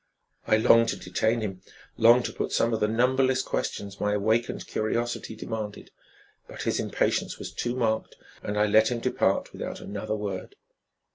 I 0.47 0.57
longed 0.57 0.89
to 0.89 0.95
detain 0.95 1.41
him, 1.41 1.61
longed 1.95 2.25
to 2.25 2.33
put 2.33 2.51
some 2.51 2.73
of 2.73 2.79
the 2.79 2.87
numberless 2.87 3.43
questions 3.43 3.99
my 4.01 4.13
awakened 4.13 4.65
curiosity 4.65 5.35
demanded, 5.35 5.91
but 6.47 6.63
his 6.63 6.79
impatience 6.79 7.37
was 7.37 7.53
too 7.53 7.75
marked 7.75 8.15
and 8.41 8.57
I 8.57 8.65
let 8.65 8.89
him 8.89 8.97
depart 8.99 9.53
without 9.53 9.79
another 9.79 10.15
word. 10.15 10.55